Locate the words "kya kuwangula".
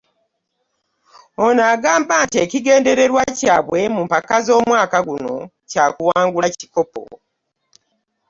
5.71-6.47